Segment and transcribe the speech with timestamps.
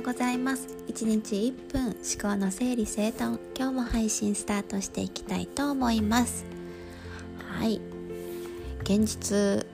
[0.00, 0.66] ようございます。
[0.88, 1.94] 1日1分思
[2.34, 6.46] 考の整理整頓今日も配信スタートしていきたいと思います。
[7.58, 7.82] はい。
[8.82, 9.66] 現実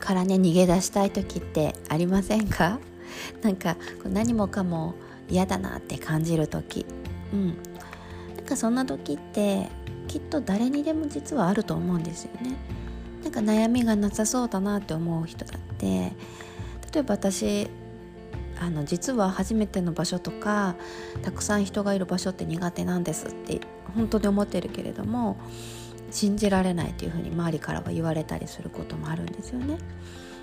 [0.00, 2.80] からね逃げ出したい時ってありませんか？
[3.40, 4.96] なんか何もかも
[5.30, 6.84] 嫌だなって感じる時。
[7.32, 7.46] うん。
[8.34, 9.68] なんかそんな時って
[10.08, 12.56] きっと誰にでも実はあると思うんですよね。
[13.22, 16.12] なんか悩みがなさそうだなって思う人だって
[16.92, 17.68] 例えば私
[18.60, 20.74] あの実は初めての場所とか
[21.22, 23.60] たくさん人がいる場所って苦手なんですって
[23.94, 25.38] 本当に思ってるけれども
[26.10, 29.78] 信じられないっていうふうに周りからは言われたりすることもあるんですよね。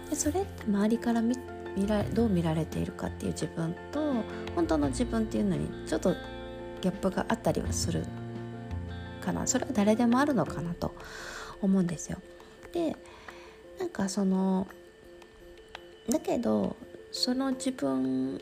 [0.10, 1.36] でそれって周りから見
[1.76, 4.00] 見らどう見られているかっていう自分と
[4.56, 6.14] 本当の自分っていうのにちょっと
[6.82, 8.06] ギャップがあったりはする
[9.20, 10.96] かなそれは誰でもあるのかなと
[11.62, 12.20] 思うんですよ。
[12.72, 12.96] で
[13.80, 14.68] なんかその
[16.10, 16.76] だけど
[17.16, 18.42] その自分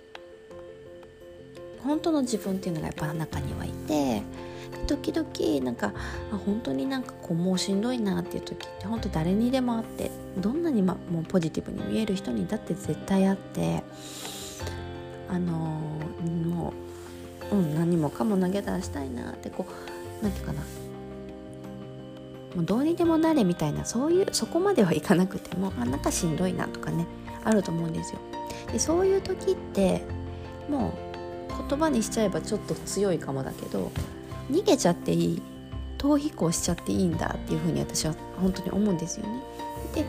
[1.84, 4.23] 本当の自分っていうのがやっぱ中にはいて
[4.88, 5.94] 時々なんか
[6.44, 13.84] 本当になんかこうもうしんどいなっていう時って本当誰にでもあってどんなに、ま、もうポジティブに見える人にだって絶対あって
[15.30, 16.73] あのも
[17.52, 20.83] う、うん、何もかも投げ出したいなってこう何て言うかな
[22.56, 27.08] もうどうにでもなれみたいなそういうそこまではいかなくてもあなんかしんどいなとかね
[27.44, 28.20] あると思うんですよ。
[28.72, 30.04] でそういう時って
[30.70, 30.94] も
[31.50, 33.92] う言葉にしちゃえばちょっと強いかもだけど
[34.52, 35.42] 逃げちゃっていい
[35.98, 39.42] 逃避行しちゃっていいんだっていうふうに私は本当に思うんですよね。
[39.96, 40.06] で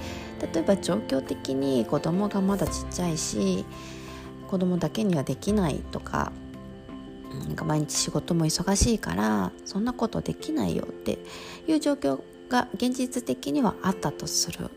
[0.53, 3.65] 例えば状況的に子供がまだちっちゃいし
[4.48, 6.33] 子供だけにはできないとか
[7.47, 11.19] なんか毎日仕事も忙しいからそんなことできないよって
[11.67, 14.70] いう状況が現実的にはあったとする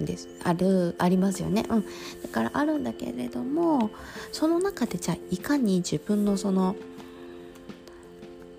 [0.00, 0.28] んです。
[0.42, 1.84] あるありますよね、うん、
[2.22, 3.90] だからあるんだけれども
[4.32, 6.76] その中でじゃあいかに自分のその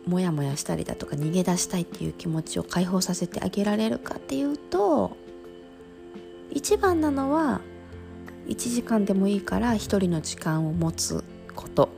[0.07, 5.17] モヤモヤしたりだとか逃げ出したいっていう気持ちを解放させてあげられるかっていうと
[6.51, 7.61] 一番なのは
[8.47, 11.23] 1時間でもいいから一人の時間を持つ
[11.55, 11.89] こと。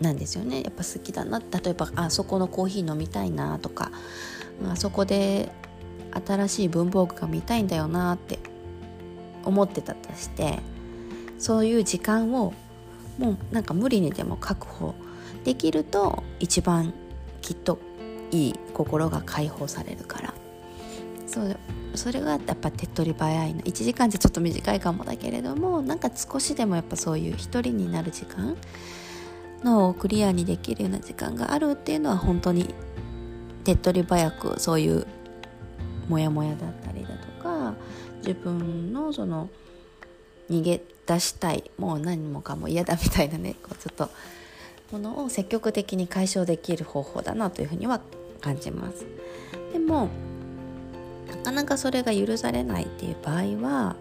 [0.00, 0.62] なんですよね。
[0.62, 1.40] やっぱ好きだな。
[1.40, 3.90] 例えばあそこのコーヒー飲みたいなとか
[4.70, 5.50] あそこで
[6.26, 8.38] 新しい文房具が見たいんだよなって
[9.44, 10.60] 思ってたとして
[11.38, 12.52] そういう時間を
[13.18, 14.94] もうなんか無理にでも確保
[15.44, 16.92] できると一番
[17.40, 17.78] きっと
[18.30, 20.34] いい心が解放されるから。
[21.26, 21.56] そう
[21.94, 23.60] それがやっぱ手っ取り早いの。
[23.62, 28.56] 1時間じゃちょっと短いかもだけれどもなんか少しでもやっぱそういう一人になる時間
[29.64, 32.74] のをクリアにできるような時間があるっていうのは本当に
[33.64, 35.06] 手っ取り早くそういう
[36.08, 37.74] モヤモヤだったりだとか
[38.18, 39.48] 自分のその
[40.50, 44.10] 逃げ出したいもう何もかも嫌だみたいなねこうちょっと
[44.92, 48.00] ものを積極的に解消できる方法だなというふうには
[48.40, 49.04] 感じます。
[49.72, 50.08] でも
[51.28, 53.96] なかなかそれが許されないっていう場合は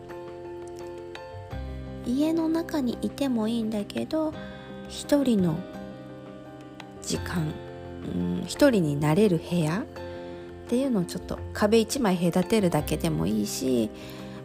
[2.06, 4.34] 家の中にいてもいいんだけど
[4.89, 5.59] 一人の
[7.01, 7.53] 時間
[8.45, 13.89] 一人になれる部屋っていうのをちょっと壁一枚隔てるだけでもいいし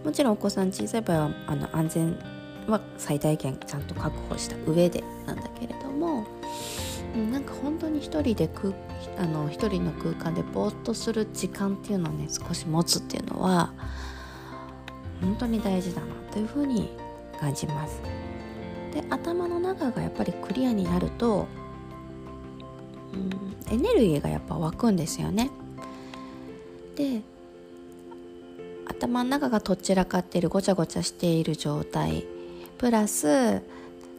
[0.04, 2.18] もちろんお子さん小さい場合はあの安全
[2.66, 6.26] は最大限ちゃんと確保した上でなんだけれども
[7.30, 8.72] なんか本当に一人で空
[9.18, 13.72] あの一人の空間でぼーっとする時間っていうのをね少し持つっていうのは
[15.20, 16.90] 本当に大事だなというふうに
[17.38, 18.21] 感じます。
[18.92, 21.46] で頭の中がやっぱりクリアになると
[23.14, 25.50] うんエネルギーがやっぱ湧くんですよね。
[26.94, 27.22] で
[28.86, 32.24] 頭の中がとっちらかっているごちゃごちゃしている状態
[32.78, 33.62] プラス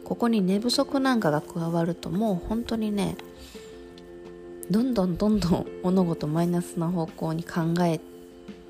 [0.04, 3.16] ここに寝不足なんかが加わるともう本当にね
[4.70, 8.00] どんどんどんどん物事マイナスな方向に考え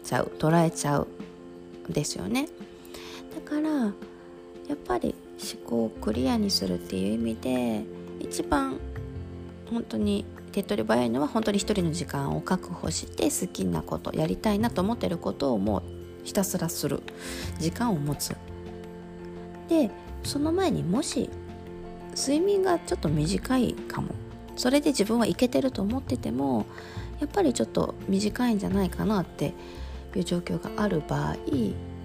[0.03, 1.09] ちゃう捉えちゃう
[1.88, 2.48] んですよね
[3.34, 3.91] だからや
[4.74, 7.84] っぱり思考をクリアにするっていう意味で
[8.21, 8.78] 一番
[9.71, 15.83] 本当に手っ取り早いのは本当に一人の時間を確保して好きなことやりたいなと思ってることをもう
[16.25, 16.89] ひたすらす。
[16.89, 17.03] る
[17.59, 18.36] 時間を持つ
[19.69, 19.91] で
[20.22, 21.28] その前にもし
[22.16, 24.15] 睡眠がちょっと短いかも。
[24.57, 26.66] それで自分はいけてると思ってても
[27.21, 29.53] やっぱりちょっと短いんじゃないかなって
[30.15, 31.36] いう状況がある場合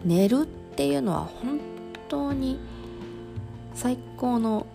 [0.03, 1.59] 寝るっていうのは本
[2.07, 2.57] 当に
[3.79, 4.67] 最高の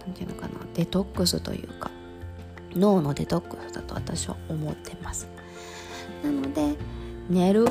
[0.00, 1.90] 何て言うのかなデトックスというか
[2.74, 5.26] 脳のデトックスだと私は思ってます。
[6.22, 6.74] なので
[7.30, 7.66] 寝る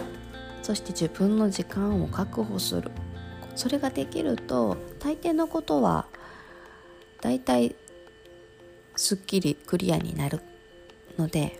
[0.63, 2.89] そして自分の時間を確保する。
[3.55, 6.07] それができると大抵のことは
[7.21, 7.75] だいたい
[8.95, 10.41] すっきりクリアになる。
[11.19, 11.59] ので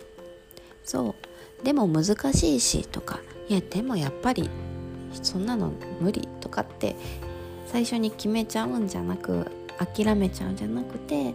[0.82, 1.14] そ
[1.62, 1.64] う。
[1.64, 3.20] でも難しいしとか。
[3.48, 4.50] いやでもやっぱり
[5.22, 6.26] そんなの無理。
[6.40, 6.96] とかって
[7.70, 9.46] 最初に決めちゃうんじゃなく
[9.78, 11.34] 諦めちゃうんじゃなくて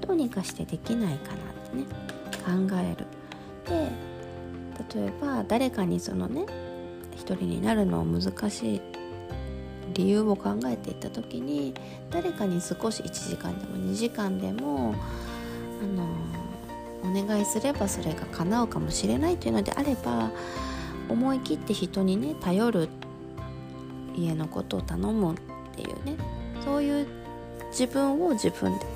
[0.00, 1.84] どうにかしてできないかなってね
[2.44, 3.06] 考える。
[3.68, 3.90] で
[4.96, 6.46] 例えば誰かにそのね
[7.14, 8.80] 一人になるの難しい
[9.92, 11.74] 理由を考えていった時に
[12.10, 14.94] 誰かに少し1時間でも2時間でも
[15.82, 20.30] あのお願いすればそれが叶うかもしれないというのであれば
[21.08, 22.88] 思い切って人にね頼る
[24.16, 25.34] 家のことを頼む
[25.78, 26.16] っていうね。
[26.64, 27.06] そういう
[27.70, 28.86] 自分を自分で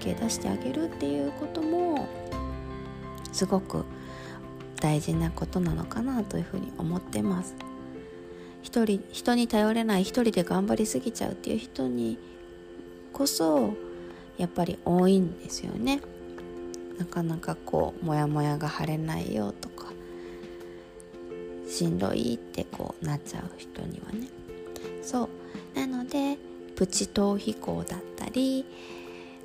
[0.00, 2.06] OK 出してあげるっていうことも
[3.32, 3.84] すごく
[4.80, 7.54] 大事なことなのかなというふうに思ってます。
[8.62, 12.18] 一人人に頼れない一人で頑張りすぎちゃうっていう人に
[13.12, 13.72] こそ
[14.36, 16.00] やっぱり多いんですよね。
[16.98, 19.86] なかなかこうモヤモヤが晴れないよとか
[21.68, 24.28] しんどいってこうなっちゃう人にはね。
[25.02, 25.28] そう。
[25.78, 26.36] なので
[26.74, 28.64] プチ逃避行だったり、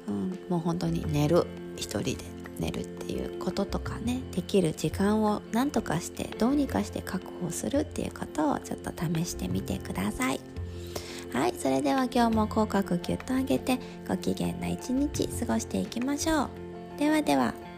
[0.08, 1.46] うん、もう本当に寝る
[1.76, 2.18] 一人で
[2.60, 10.40] 寝るっていうこととかねできる時間を何とかしてどうにかして確保するっていうことをちょっと試してみてください。
[11.34, 16.50] はいそれでは今日も口角ギュッと上げてご機嫌な一日過ごしていきましょう。
[17.00, 17.73] ではでは。